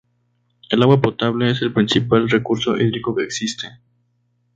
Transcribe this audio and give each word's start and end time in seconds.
El 0.71 0.81
agua 0.81 0.99
potable 0.99 1.51
es 1.51 1.61
el 1.61 1.73
principal 1.73 2.27
recurso 2.27 2.75
hídrico 2.75 3.13
que 3.15 3.23
existe. 3.23 3.67